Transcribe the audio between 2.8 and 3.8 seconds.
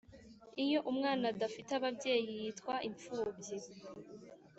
ipfubyi